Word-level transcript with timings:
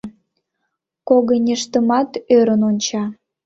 Когыньыштымат 1.07 2.09
ӧрын 2.37 2.61
онча... 2.69 3.03